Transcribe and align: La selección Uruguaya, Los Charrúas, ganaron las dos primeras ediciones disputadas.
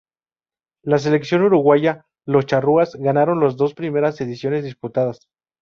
La 0.81 0.97
selección 0.97 1.43
Uruguaya, 1.43 2.07
Los 2.25 2.47
Charrúas, 2.47 2.95
ganaron 2.95 3.39
las 3.39 3.55
dos 3.55 3.75
primeras 3.75 4.19
ediciones 4.19 4.63
disputadas. 4.63 5.29